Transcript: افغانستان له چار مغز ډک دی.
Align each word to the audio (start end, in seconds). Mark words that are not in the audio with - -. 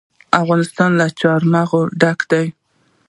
افغانستان 0.41 0.91
له 0.99 1.07
چار 1.19 1.41
مغز 1.53 1.83
ډک 2.01 2.19
دی. 2.31 2.45